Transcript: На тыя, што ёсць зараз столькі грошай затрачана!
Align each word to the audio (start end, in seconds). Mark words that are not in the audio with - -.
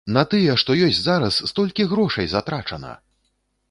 На 0.13 0.21
тыя, 0.29 0.55
што 0.61 0.77
ёсць 0.87 1.03
зараз 1.09 1.39
столькі 1.53 1.87
грошай 1.95 2.25
затрачана! 2.37 3.01